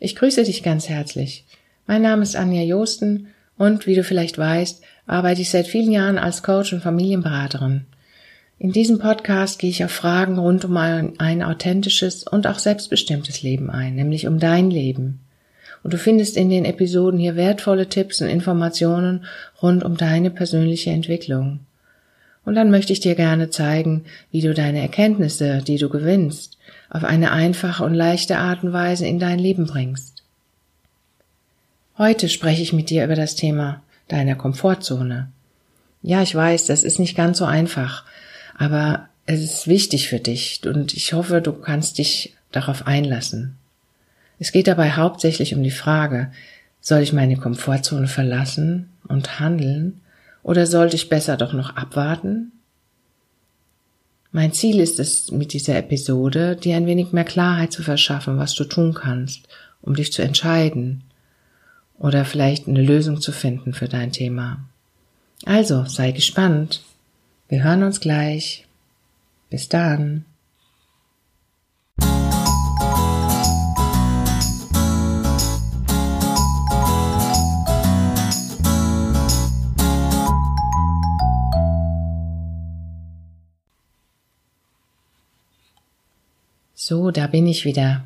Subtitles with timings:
[0.00, 1.44] Ich grüße dich ganz herzlich.
[1.88, 6.18] Mein Name ist Anja Josten und wie du vielleicht weißt, arbeite ich seit vielen Jahren
[6.18, 7.84] als Coach und Familienberaterin.
[8.60, 13.42] In diesem Podcast gehe ich auf Fragen rund um ein, ein authentisches und auch selbstbestimmtes
[13.42, 15.18] Leben ein, nämlich um dein Leben.
[15.82, 19.24] Und du findest in den Episoden hier wertvolle Tipps und Informationen
[19.60, 21.58] rund um deine persönliche Entwicklung.
[22.48, 26.56] Und dann möchte ich dir gerne zeigen, wie du deine Erkenntnisse, die du gewinnst,
[26.88, 30.22] auf eine einfache und leichte Art und Weise in dein Leben bringst.
[31.98, 35.28] Heute spreche ich mit dir über das Thema deiner Komfortzone.
[36.00, 38.06] Ja, ich weiß, das ist nicht ganz so einfach,
[38.56, 43.58] aber es ist wichtig für dich und ich hoffe, du kannst dich darauf einlassen.
[44.38, 46.32] Es geht dabei hauptsächlich um die Frage,
[46.80, 50.00] soll ich meine Komfortzone verlassen und handeln
[50.42, 52.52] oder sollte ich besser doch noch abwarten
[54.30, 58.54] mein Ziel ist es mit dieser Episode, dir ein wenig mehr Klarheit zu verschaffen, was
[58.54, 59.48] du tun kannst,
[59.80, 61.02] um dich zu entscheiden
[61.98, 64.60] oder vielleicht eine Lösung zu finden für dein Thema.
[65.44, 66.82] Also, sei gespannt.
[67.48, 68.66] Wir hören uns gleich.
[69.48, 70.24] Bis dann.
[86.88, 88.04] So, da bin ich wieder.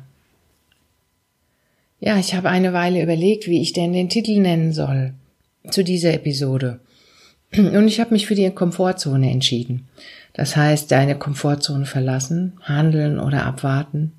[2.01, 5.13] Ja, ich habe eine Weile überlegt, wie ich denn den Titel nennen soll
[5.69, 6.81] zu dieser Episode.
[7.55, 9.87] Und ich habe mich für die Komfortzone entschieden.
[10.33, 14.11] Das heißt, deine Komfortzone verlassen, handeln oder abwarten.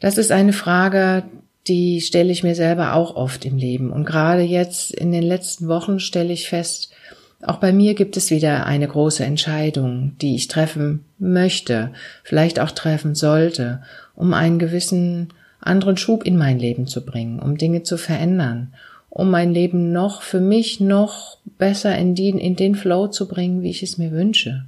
[0.00, 1.24] Das ist eine Frage,
[1.66, 3.92] die stelle ich mir selber auch oft im Leben.
[3.92, 6.94] Und gerade jetzt in den letzten Wochen stelle ich fest,
[7.42, 11.92] auch bei mir gibt es wieder eine große Entscheidung, die ich treffen möchte,
[12.24, 13.82] vielleicht auch treffen sollte,
[14.14, 15.28] um einen gewissen
[15.60, 18.72] anderen Schub in mein Leben zu bringen, um Dinge zu verändern,
[19.10, 23.62] um mein Leben noch für mich noch besser in den, in den Flow zu bringen,
[23.62, 24.64] wie ich es mir wünsche.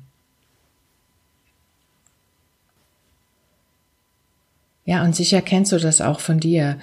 [4.84, 6.78] Ja, und sicher kennst du das auch von dir.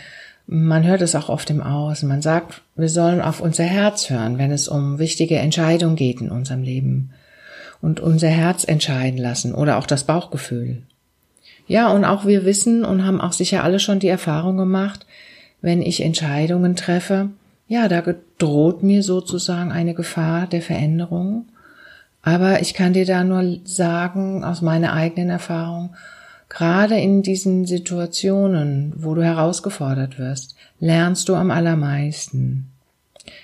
[0.48, 2.08] Man hört es auch oft im Außen.
[2.08, 6.30] Man sagt, wir sollen auf unser Herz hören, wenn es um wichtige Entscheidungen geht in
[6.30, 7.12] unserem Leben.
[7.82, 10.84] Und unser Herz entscheiden lassen oder auch das Bauchgefühl.
[11.68, 15.06] Ja, und auch wir wissen und haben auch sicher alle schon die Erfahrung gemacht,
[15.62, 17.30] wenn ich Entscheidungen treffe,
[17.68, 18.04] ja, da
[18.38, 21.48] droht mir sozusagen eine Gefahr der Veränderung.
[22.22, 25.96] Aber ich kann dir da nur sagen, aus meiner eigenen Erfahrung,
[26.50, 32.72] Gerade in diesen Situationen, wo du herausgefordert wirst, lernst du am allermeisten.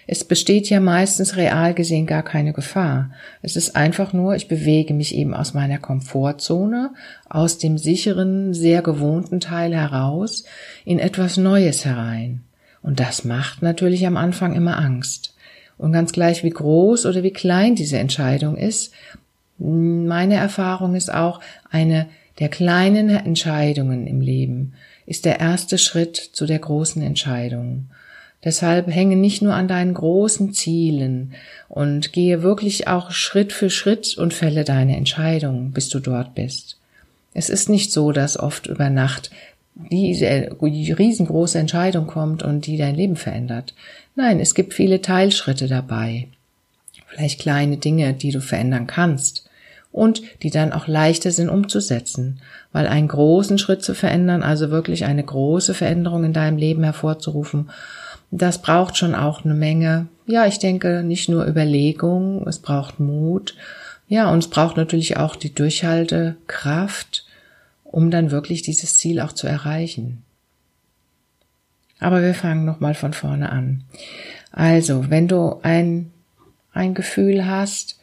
[0.05, 3.11] Es besteht ja meistens real gesehen gar keine Gefahr.
[3.41, 6.91] Es ist einfach nur, ich bewege mich eben aus meiner Komfortzone,
[7.29, 10.43] aus dem sicheren, sehr gewohnten Teil heraus,
[10.85, 12.41] in etwas Neues herein.
[12.83, 15.35] Und das macht natürlich am Anfang immer Angst.
[15.77, 18.93] Und ganz gleich, wie groß oder wie klein diese Entscheidung ist,
[19.57, 21.39] meine Erfahrung ist auch,
[21.69, 22.07] eine
[22.41, 24.73] der kleinen Entscheidungen im Leben
[25.05, 27.85] ist der erste Schritt zu der großen Entscheidung.
[28.43, 31.33] Deshalb hänge nicht nur an deinen großen Zielen
[31.69, 36.77] und gehe wirklich auch Schritt für Schritt und fälle deine Entscheidung, bis du dort bist.
[37.35, 39.29] Es ist nicht so, dass oft über Nacht
[39.75, 43.75] diese riesengroße Entscheidung kommt und die dein Leben verändert.
[44.15, 46.27] Nein, es gibt viele Teilschritte dabei.
[47.05, 49.47] Vielleicht kleine Dinge, die du verändern kannst
[49.91, 52.39] und die dann auch leichter sind umzusetzen,
[52.71, 57.69] weil einen großen Schritt zu verändern, also wirklich eine große Veränderung in deinem Leben hervorzurufen,
[58.31, 63.55] das braucht schon auch eine Menge, ja, ich denke, nicht nur Überlegung, es braucht Mut,
[64.07, 67.25] ja, und es braucht natürlich auch die Durchhaltekraft,
[67.83, 70.23] um dann wirklich dieses Ziel auch zu erreichen.
[71.99, 73.83] Aber wir fangen nochmal von vorne an.
[74.51, 76.11] Also, wenn du ein,
[76.73, 78.00] ein Gefühl hast,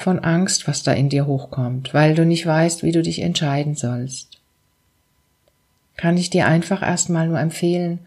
[0.00, 3.74] von Angst, was da in dir hochkommt, weil du nicht weißt, wie du dich entscheiden
[3.74, 4.38] sollst.
[5.98, 7.98] Kann ich dir einfach erstmal nur empfehlen,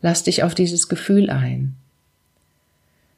[0.00, 1.74] lass dich auf dieses Gefühl ein.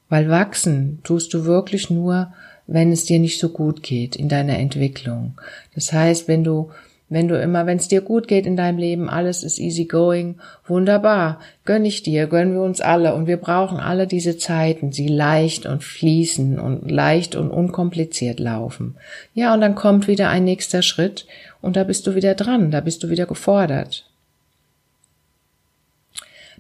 [0.09, 2.33] Weil wachsen tust du wirklich nur,
[2.67, 5.39] wenn es dir nicht so gut geht in deiner Entwicklung.
[5.75, 6.71] Das heißt, wenn du
[7.13, 10.37] wenn du immer, wenn es dir gut geht in deinem Leben, alles ist easy going,
[10.67, 13.15] wunderbar, gönn ich dir, gönnen wir uns alle.
[13.15, 18.97] Und wir brauchen alle diese Zeiten, sie leicht und fließen und leicht und unkompliziert laufen.
[19.35, 21.27] Ja, und dann kommt wieder ein nächster Schritt.
[21.61, 24.07] Und da bist du wieder dran, da bist du wieder gefordert.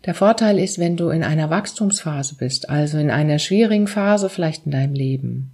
[0.04, 4.66] Der Vorteil ist, wenn du in einer Wachstumsphase bist, also in einer schwierigen Phase vielleicht
[4.66, 5.51] in deinem Leben,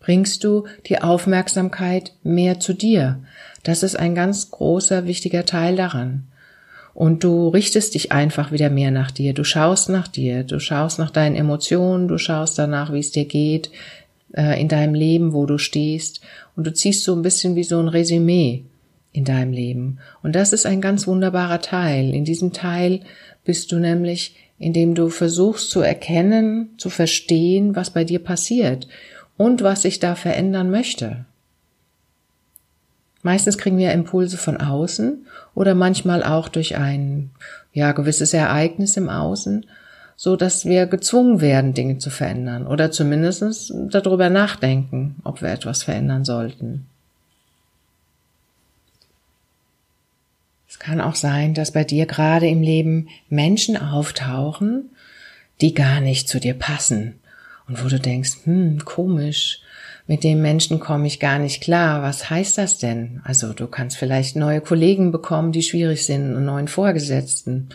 [0.00, 3.20] bringst du die Aufmerksamkeit mehr zu dir.
[3.62, 6.26] Das ist ein ganz großer, wichtiger Teil daran.
[6.92, 9.32] Und du richtest dich einfach wieder mehr nach dir.
[9.32, 13.26] Du schaust nach dir, du schaust nach deinen Emotionen, du schaust danach, wie es dir
[13.26, 13.70] geht
[14.32, 16.20] äh, in deinem Leben, wo du stehst.
[16.56, 18.64] Und du ziehst so ein bisschen wie so ein Resümee
[19.12, 19.98] in deinem Leben.
[20.22, 22.12] Und das ist ein ganz wunderbarer Teil.
[22.14, 23.00] In diesem Teil
[23.44, 28.88] bist du nämlich, indem du versuchst zu erkennen, zu verstehen, was bei dir passiert
[29.40, 31.24] und was sich da verändern möchte.
[33.22, 37.30] Meistens kriegen wir Impulse von außen oder manchmal auch durch ein
[37.72, 39.64] ja gewisses Ereignis im Außen,
[40.14, 45.84] so dass wir gezwungen werden, Dinge zu verändern oder zumindest darüber nachdenken, ob wir etwas
[45.84, 46.84] verändern sollten.
[50.68, 54.90] Es kann auch sein, dass bei dir gerade im Leben Menschen auftauchen,
[55.62, 57.19] die gar nicht zu dir passen
[57.70, 59.60] und wo du denkst, hm, komisch,
[60.08, 62.02] mit dem Menschen komme ich gar nicht klar.
[62.02, 63.20] Was heißt das denn?
[63.22, 67.68] Also du kannst vielleicht neue Kollegen bekommen, die schwierig sind, einen neuen Vorgesetzten.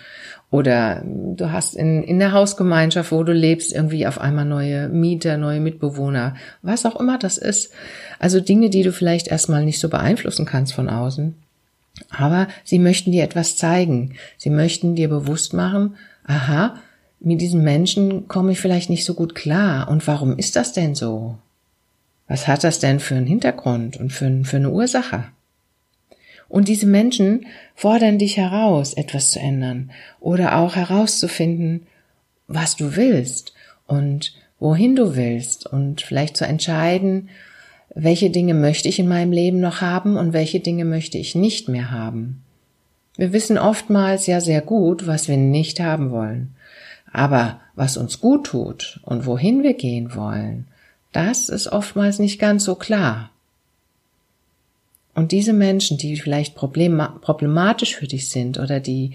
[0.52, 5.38] Oder du hast in, in der Hausgemeinschaft, wo du lebst, irgendwie auf einmal neue Mieter,
[5.38, 6.36] neue Mitbewohner.
[6.62, 7.72] Was auch immer das ist.
[8.20, 11.36] Also Dinge, die du vielleicht erstmal nicht so beeinflussen kannst von außen.
[12.10, 14.16] Aber sie möchten dir etwas zeigen.
[14.38, 15.96] Sie möchten dir bewusst machen,
[16.26, 16.76] aha,
[17.25, 19.89] mit diesem Menschen komme ich vielleicht nicht so gut klar.
[19.89, 21.38] Und warum ist das denn so?
[22.27, 25.25] Was hat das denn für einen Hintergrund und für, für eine Ursache?
[26.48, 29.89] Und diese Menschen fordern dich heraus, etwas zu ändern
[30.19, 31.88] oder auch herauszufinden,
[32.48, 33.54] was du willst
[33.88, 37.30] und wohin du willst und vielleicht zu entscheiden,
[37.95, 41.69] welche Dinge möchte ich in meinem Leben noch haben und welche Dinge möchte ich nicht
[41.69, 42.44] mehr haben.
[43.18, 46.55] Wir wissen oftmals ja sehr gut, was wir nicht haben wollen.
[47.12, 50.68] Aber was uns gut tut und wohin wir gehen wollen,
[51.12, 53.30] das ist oftmals nicht ganz so klar.
[55.13, 59.12] Und diese Menschen, die vielleicht problematisch für dich sind oder die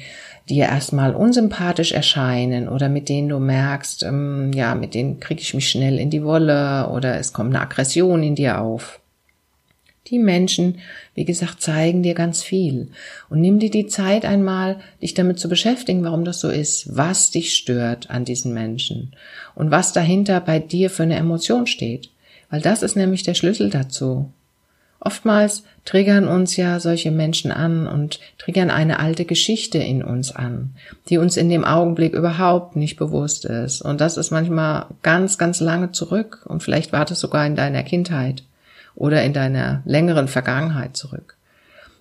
[0.48, 5.52] dir erstmal unsympathisch erscheinen oder mit denen du merkst, ähm, ja, mit denen kriege ich
[5.52, 9.00] mich schnell in die Wolle oder es kommt eine Aggression in dir auf.
[10.10, 10.78] Die Menschen,
[11.14, 12.88] wie gesagt, zeigen dir ganz viel.
[13.28, 17.30] Und nimm dir die Zeit einmal, dich damit zu beschäftigen, warum das so ist, was
[17.30, 19.12] dich stört an diesen Menschen
[19.54, 22.10] und was dahinter bei dir für eine Emotion steht.
[22.50, 24.32] Weil das ist nämlich der Schlüssel dazu.
[24.98, 30.74] Oftmals triggern uns ja solche Menschen an und triggern eine alte Geschichte in uns an,
[31.08, 33.80] die uns in dem Augenblick überhaupt nicht bewusst ist.
[33.80, 37.82] Und das ist manchmal ganz, ganz lange zurück und vielleicht war das sogar in deiner
[37.82, 38.42] Kindheit
[39.00, 41.38] oder in deiner längeren Vergangenheit zurück.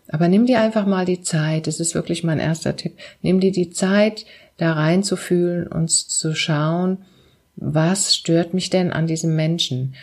[0.09, 3.53] Aber nimm dir einfach mal die Zeit, das ist wirklich mein erster Tipp, nimm dir
[3.53, 4.25] die Zeit,
[4.57, 6.97] da reinzufühlen und zu schauen,
[7.55, 9.95] was stört mich denn an diesem Menschen?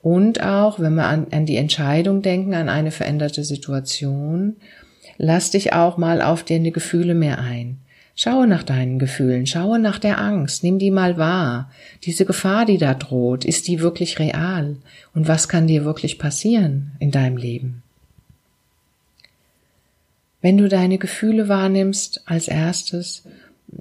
[0.00, 4.56] Und auch, wenn wir an, an die Entscheidung denken, an eine veränderte Situation,
[5.16, 7.78] lass dich auch mal auf deine Gefühle mehr ein.
[8.16, 11.70] Schaue nach deinen Gefühlen, schaue nach der Angst, nimm die mal wahr.
[12.04, 14.76] Diese Gefahr, die da droht, ist die wirklich real?
[15.14, 17.82] Und was kann dir wirklich passieren in deinem Leben?
[20.40, 23.24] Wenn du deine Gefühle wahrnimmst als erstes,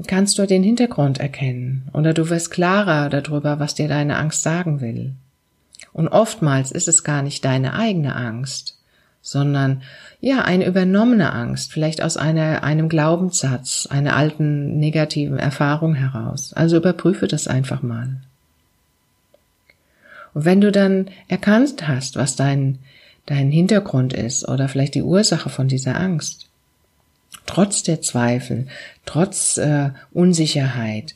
[0.07, 4.81] kannst du den Hintergrund erkennen oder du wirst klarer darüber, was dir deine Angst sagen
[4.81, 5.13] will.
[5.91, 8.79] Und oftmals ist es gar nicht deine eigene Angst,
[9.23, 9.81] sondern
[10.19, 16.53] ja, eine übernommene Angst, vielleicht aus einer, einem Glaubenssatz, einer alten negativen Erfahrung heraus.
[16.53, 18.17] Also überprüfe das einfach mal.
[20.33, 22.79] Und wenn du dann erkannt hast, was dein,
[23.25, 26.49] dein Hintergrund ist oder vielleicht die Ursache von dieser Angst,
[27.45, 28.67] trotz der Zweifel,
[29.05, 31.15] trotz äh, Unsicherheit,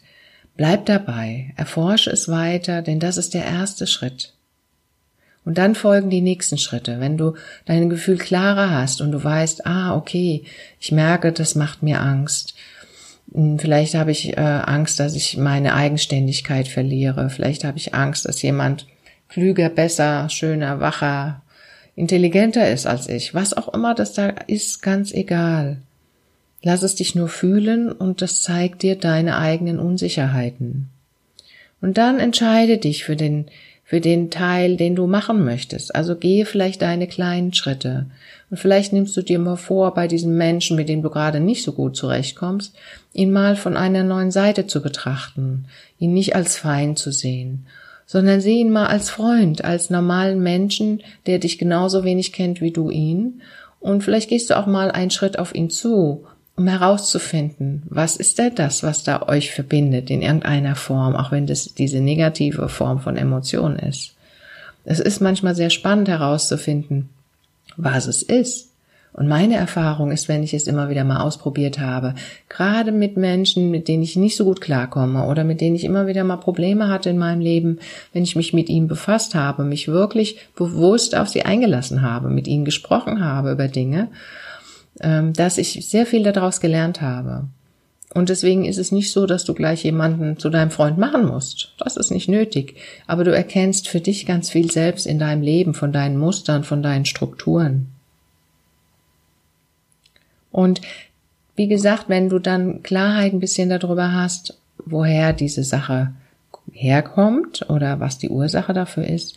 [0.55, 4.33] bleib dabei, erforsche es weiter, denn das ist der erste Schritt.
[5.47, 6.99] Und dann folgen die nächsten Schritte.
[6.99, 10.43] Wenn du dein Gefühl klarer hast und du weißt, ah, okay,
[10.77, 12.53] ich merke, das macht mir Angst.
[13.33, 17.29] Hm, vielleicht habe ich äh, Angst, dass ich meine Eigenständigkeit verliere.
[17.29, 18.87] Vielleicht habe ich Angst, dass jemand
[19.29, 21.41] klüger, besser, schöner, wacher,
[21.95, 23.33] intelligenter ist als ich.
[23.33, 25.77] Was auch immer das da ist, ganz egal.
[26.61, 30.89] Lass es dich nur fühlen und das zeigt dir deine eigenen Unsicherheiten.
[31.79, 33.45] Und dann entscheide dich für den
[33.89, 35.95] für den Teil, den du machen möchtest.
[35.95, 38.05] Also gehe vielleicht deine kleinen Schritte.
[38.49, 41.63] Und vielleicht nimmst du dir mal vor, bei diesem Menschen, mit dem du gerade nicht
[41.63, 42.75] so gut zurechtkommst,
[43.13, 45.67] ihn mal von einer neuen Seite zu betrachten,
[45.99, 47.65] ihn nicht als Feind zu sehen,
[48.05, 52.71] sondern sieh ihn mal als Freund, als normalen Menschen, der dich genauso wenig kennt wie
[52.71, 53.41] du ihn.
[53.79, 56.25] Und vielleicht gehst du auch mal einen Schritt auf ihn zu
[56.57, 61.45] um herauszufinden, was ist denn das, was da euch verbindet in irgendeiner Form, auch wenn
[61.45, 64.15] das diese negative Form von Emotion ist.
[64.83, 67.09] Es ist manchmal sehr spannend herauszufinden,
[67.75, 68.67] was es ist
[69.17, 72.13] Und meine Erfahrung ist, wenn ich es immer wieder mal ausprobiert habe,
[72.49, 76.05] gerade mit Menschen, mit denen ich nicht so gut klarkomme oder mit denen ich immer
[76.05, 77.79] wieder mal Probleme hatte in meinem Leben,
[78.13, 82.47] wenn ich mich mit ihnen befasst habe, mich wirklich bewusst auf sie eingelassen habe, mit
[82.47, 84.09] ihnen gesprochen habe über Dinge,
[84.99, 87.45] dass ich sehr viel daraus gelernt habe.
[88.13, 91.73] Und deswegen ist es nicht so, dass du gleich jemanden zu deinem Freund machen musst.
[91.77, 92.75] Das ist nicht nötig.
[93.05, 96.81] Aber du erkennst für dich ganz viel selbst in deinem Leben, von deinen Mustern, von
[96.81, 97.89] deinen Strukturen.
[100.51, 100.81] Und
[101.55, 106.13] wie gesagt, wenn du dann Klarheit ein bisschen darüber hast, woher diese Sache
[106.71, 109.35] herkommt oder was die Ursache dafür ist,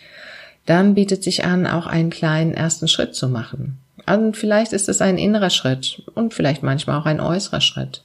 [0.66, 3.78] dann bietet sich an, auch einen kleinen ersten Schritt zu machen.
[4.06, 8.04] Und vielleicht ist es ein innerer Schritt und vielleicht manchmal auch ein äußerer Schritt.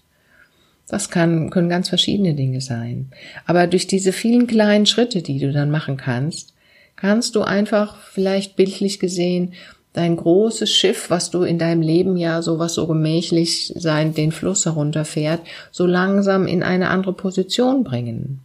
[0.88, 3.10] Das kann, können ganz verschiedene Dinge sein.
[3.46, 6.54] Aber durch diese vielen kleinen Schritte, die du dann machen kannst,
[6.96, 9.54] kannst du einfach vielleicht bildlich gesehen
[9.94, 14.32] dein großes Schiff, was du in deinem Leben ja so was so gemächlich sein, den
[14.32, 18.42] Fluss herunterfährt, so langsam in eine andere Position bringen.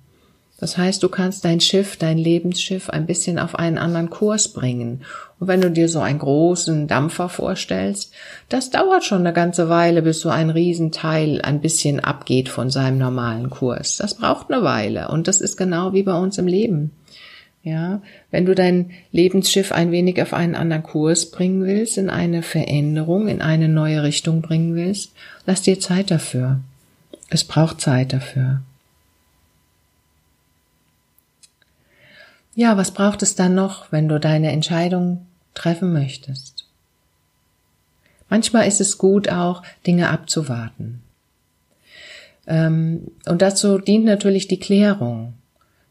[0.60, 5.00] Das heißt, du kannst dein Schiff, dein Lebensschiff ein bisschen auf einen anderen Kurs bringen.
[5.38, 8.12] Und wenn du dir so einen großen Dampfer vorstellst,
[8.50, 12.98] das dauert schon eine ganze Weile, bis so ein Riesenteil ein bisschen abgeht von seinem
[12.98, 13.96] normalen Kurs.
[13.96, 15.08] Das braucht eine Weile.
[15.08, 16.90] Und das ist genau wie bei uns im Leben.
[17.62, 18.00] Ja,
[18.30, 23.28] wenn du dein Lebensschiff ein wenig auf einen anderen Kurs bringen willst, in eine Veränderung,
[23.28, 25.12] in eine neue Richtung bringen willst,
[25.44, 26.60] lass dir Zeit dafür.
[27.28, 28.62] Es braucht Zeit dafür.
[32.60, 35.24] Ja, was braucht es dann noch, wenn du deine Entscheidung
[35.54, 36.66] treffen möchtest?
[38.28, 41.00] Manchmal ist es gut auch, Dinge abzuwarten.
[42.46, 45.32] Ähm, und dazu dient natürlich die Klärung.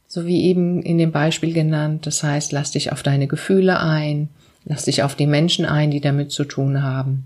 [0.08, 2.06] So wie eben in dem Beispiel genannt.
[2.06, 4.30] Das heißt, lass dich auf deine Gefühle ein,
[4.64, 7.26] lass dich auf die Menschen ein, die damit zu tun haben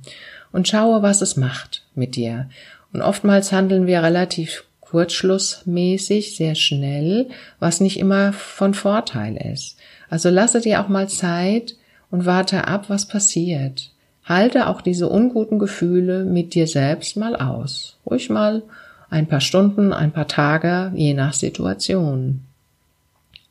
[0.54, 2.48] und schaue, was es macht mit dir.
[2.94, 7.28] Und oftmals handeln wir relativ kurzschlussmäßig, sehr schnell,
[7.60, 9.76] was nicht immer von Vorteil ist.
[10.08, 11.76] Also lasse dir auch mal Zeit
[12.12, 13.90] und warte ab, was passiert.
[14.24, 17.98] Halte auch diese unguten Gefühle mit dir selbst mal aus.
[18.06, 18.62] Ruhig mal
[19.10, 22.42] ein paar Stunden, ein paar Tage, je nach Situation.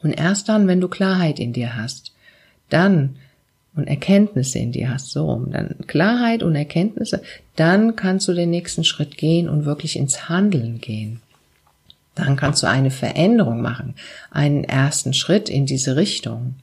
[0.00, 2.12] Und erst dann, wenn du Klarheit in dir hast,
[2.68, 3.16] dann
[3.74, 7.20] und Erkenntnisse in dir hast, so dann Klarheit und Erkenntnisse,
[7.56, 11.20] dann kannst du den nächsten Schritt gehen und wirklich ins Handeln gehen.
[12.14, 13.94] Dann kannst du eine Veränderung machen,
[14.30, 16.56] einen ersten Schritt in diese Richtung.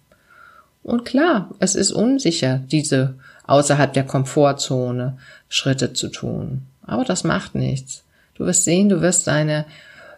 [0.83, 3.15] Und klar, es ist unsicher, diese
[3.47, 5.17] außerhalb der Komfortzone
[5.49, 6.67] Schritte zu tun.
[6.85, 8.03] Aber das macht nichts.
[8.35, 9.65] Du wirst sehen, du wirst deine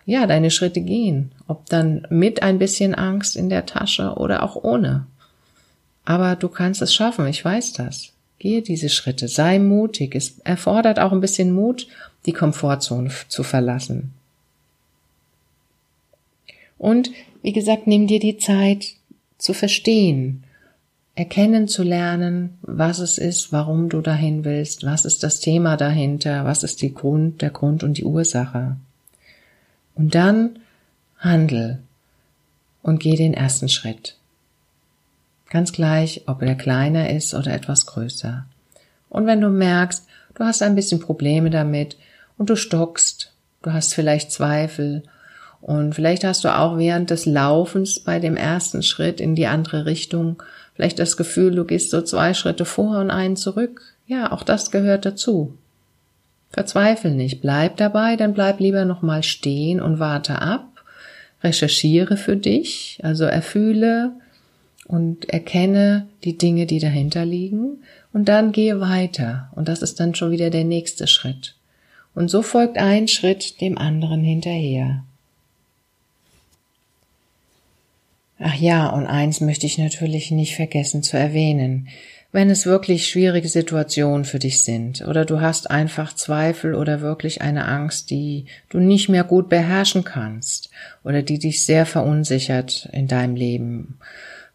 [0.06, 1.32] ja, deine Schritte gehen.
[1.48, 5.06] Ob dann mit ein bisschen Angst in der Tasche oder auch ohne.
[6.06, 8.10] Aber du kannst es schaffen, ich weiß das.
[8.40, 10.16] Gehe diese Schritte, sei mutig.
[10.16, 11.88] Es erfordert auch ein bisschen Mut,
[12.26, 14.14] die Komfortzone zu verlassen.
[16.82, 17.12] Und,
[17.44, 18.96] wie gesagt, nimm dir die Zeit
[19.38, 20.46] zu verstehen,
[21.14, 26.44] erkennen zu lernen, was es ist, warum du dahin willst, was ist das Thema dahinter,
[26.44, 28.78] was ist die Grund, der Grund und die Ursache.
[29.94, 30.58] Und dann
[31.20, 31.84] handel
[32.82, 34.18] und geh den ersten Schritt.
[35.52, 38.48] Ganz gleich, ob er kleiner ist oder etwas größer.
[39.08, 41.96] Und wenn du merkst, du hast ein bisschen Probleme damit
[42.40, 45.04] und du stockst, du hast vielleicht Zweifel
[45.62, 49.86] und vielleicht hast du auch während des Laufens bei dem ersten Schritt in die andere
[49.86, 50.42] Richtung
[50.76, 53.82] vielleicht das Gefühl, du gehst so zwei Schritte vor und einen zurück.
[54.08, 55.54] Ja, auch das gehört dazu.
[56.50, 60.84] Verzweifel nicht, bleib dabei, dann bleib lieber nochmal stehen und warte ab,
[61.44, 64.12] recherchiere für dich, also erfühle
[64.88, 70.16] und erkenne die Dinge, die dahinter liegen und dann gehe weiter und das ist dann
[70.16, 71.56] schon wieder der nächste Schritt.
[72.14, 75.04] Und so folgt ein Schritt dem anderen hinterher.
[78.44, 81.88] Ach ja, und eins möchte ich natürlich nicht vergessen zu erwähnen
[82.32, 87.42] wenn es wirklich schwierige Situationen für dich sind oder du hast einfach Zweifel oder wirklich
[87.42, 90.70] eine Angst, die du nicht mehr gut beherrschen kannst
[91.04, 93.98] oder die dich sehr verunsichert in deinem Leben.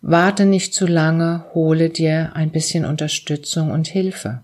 [0.01, 4.41] Warte nicht zu lange, hole dir ein bisschen Unterstützung und Hilfe.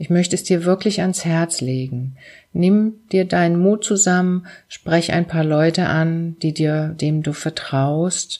[0.00, 2.16] Ich möchte es dir wirklich ans Herz legen.
[2.52, 8.38] Nimm dir deinen Mut zusammen, sprech ein paar Leute an, die dir, dem du vertraust.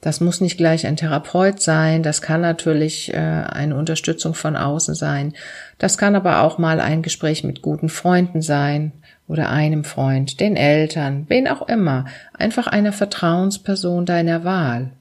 [0.00, 4.94] Das muss nicht gleich ein Therapeut sein, das kann natürlich äh, eine Unterstützung von außen
[4.94, 5.34] sein.
[5.78, 8.92] Das kann aber auch mal ein Gespräch mit guten Freunden sein
[9.26, 14.92] oder einem Freund, den Eltern, wen auch immer, einfach einer Vertrauensperson deiner Wahl.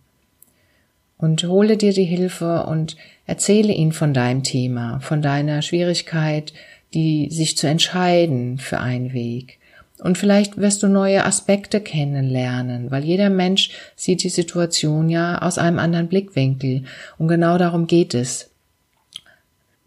[1.19, 2.95] Und hole dir die Hilfe und
[3.27, 6.53] erzähle ihn von deinem Thema, von deiner Schwierigkeit,
[6.93, 9.59] die sich zu entscheiden für einen Weg.
[9.99, 15.57] Und vielleicht wirst du neue Aspekte kennenlernen, weil jeder Mensch sieht die Situation ja aus
[15.57, 16.83] einem anderen Blickwinkel.
[17.17, 18.49] Und genau darum geht es.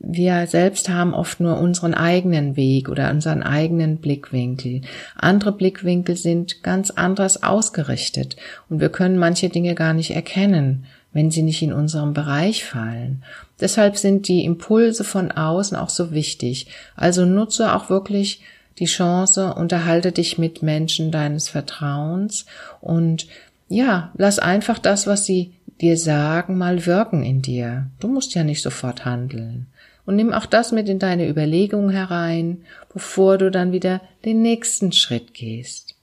[0.04, 4.82] Wir selbst haben oft nur unseren eigenen Weg oder unseren eigenen Blickwinkel.
[5.16, 8.36] Andere Blickwinkel sind ganz anders ausgerichtet
[8.68, 13.22] und wir können manche Dinge gar nicht erkennen, wenn sie nicht in unserem Bereich fallen.
[13.60, 16.66] Deshalb sind die Impulse von außen auch so wichtig.
[16.96, 18.40] Also nutze auch wirklich
[18.78, 22.46] die Chance, unterhalte dich mit Menschen deines Vertrauens
[22.80, 23.26] und
[23.68, 27.86] ja, lass einfach das, was sie dir sagen, mal wirken in dir.
[28.00, 29.66] Du musst ja nicht sofort handeln.
[30.04, 34.92] Und nimm auch das mit in deine Überlegungen herein, bevor du dann wieder den nächsten
[34.92, 35.94] Schritt gehst.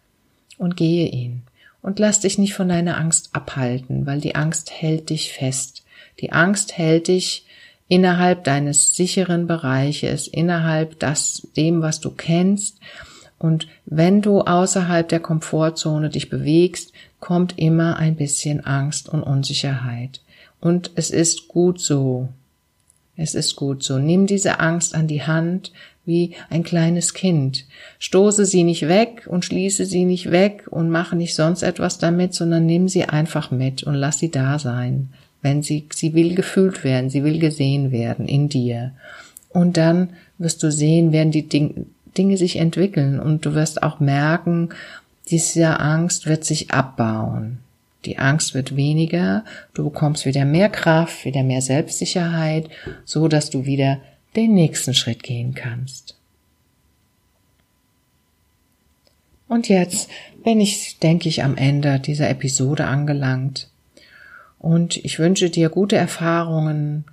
[0.58, 1.44] Und gehe ihn.
[1.82, 5.84] Und lass dich nicht von deiner Angst abhalten, weil die Angst hält dich fest.
[6.20, 7.46] Die Angst hält dich
[7.88, 12.78] innerhalb deines sicheren Bereiches, innerhalb das, dem, was du kennst.
[13.38, 20.22] Und wenn du außerhalb der Komfortzone dich bewegst, kommt immer ein bisschen Angst und Unsicherheit.
[20.60, 22.30] Und es ist gut so.
[23.16, 23.98] Es ist gut so.
[23.98, 25.72] Nimm diese Angst an die Hand
[26.10, 27.66] wie ein kleines Kind.
[28.00, 32.34] Stoße sie nicht weg und schließe sie nicht weg und mache nicht sonst etwas damit,
[32.34, 35.08] sondern nimm sie einfach mit und lass sie da sein
[35.42, 38.92] wenn sie, sie will gefühlt werden, sie will gesehen werden in dir.
[39.50, 41.88] Und dann wirst du sehen, werden die Ding,
[42.18, 44.70] Dinge sich entwickeln und du wirst auch merken,
[45.30, 47.60] diese Angst wird sich abbauen.
[48.06, 52.70] Die Angst wird weniger, du bekommst wieder mehr Kraft, wieder mehr Selbstsicherheit,
[53.06, 54.00] so dass du wieder
[54.36, 56.16] den nächsten Schritt gehen kannst.
[59.48, 60.10] Und jetzt
[60.44, 63.70] bin ich, denke ich, am Ende dieser Episode angelangt.
[64.60, 67.06] Und ich wünsche dir gute Erfahrungen.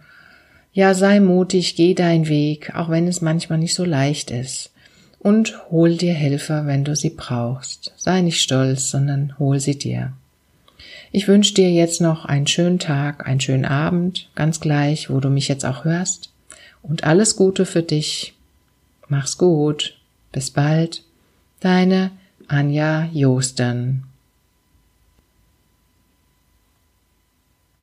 [0.73, 4.71] Ja, sei mutig, geh deinen Weg, auch wenn es manchmal nicht so leicht ist.
[5.19, 7.95] Und hol dir Helfer, wenn du sie brauchst.
[7.97, 10.13] Sei nicht stolz, sondern hol sie dir.
[11.13, 15.31] Ich wünsche dir jetzt noch einen schönen Tag, einen schönen Abend, ganz gleich, wo du
[15.31, 16.31] mich jetzt auch hörst.
[16.89, 18.35] Und alles Gute für dich.
[19.09, 19.99] Mach's gut.
[20.33, 21.03] Bis bald.
[21.61, 22.11] Deine
[22.49, 24.06] Anja Jostern.